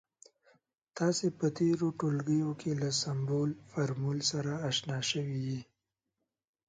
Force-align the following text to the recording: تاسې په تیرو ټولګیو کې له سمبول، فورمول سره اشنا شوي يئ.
تاسې 0.97 1.27
په 1.37 1.45
تیرو 1.57 1.87
ټولګیو 1.99 2.51
کې 2.61 2.71
له 2.81 2.89
سمبول، 3.01 3.49
فورمول 3.69 4.19
سره 4.31 4.51
اشنا 4.69 4.99
شوي 5.11 5.39
يئ. 5.47 5.61